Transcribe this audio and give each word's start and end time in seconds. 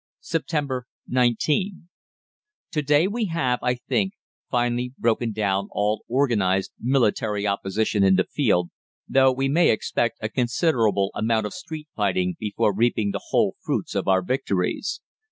"Sept. 0.19 0.83
19. 1.09 1.87
To 2.71 2.81
day 2.81 3.07
we 3.07 3.25
have, 3.25 3.59
I 3.61 3.75
think, 3.75 4.13
finally 4.49 4.93
broken 4.97 5.31
down 5.31 5.67
all 5.69 6.03
organised 6.09 6.71
military 6.79 7.45
opposition 7.45 8.03
in 8.03 8.15
the 8.15 8.23
field, 8.23 8.71
though 9.07 9.31
we 9.31 9.47
may 9.47 9.69
expect 9.69 10.17
a 10.19 10.27
considerable 10.27 11.11
amount 11.13 11.45
of 11.45 11.53
street 11.53 11.87
fighting 11.95 12.33
before 12.39 12.73
reaping 12.73 13.11
the 13.11 13.25
whole 13.29 13.57
fruits 13.61 13.93
of 13.93 14.07
our 14.07 14.23
victories. 14.23 15.01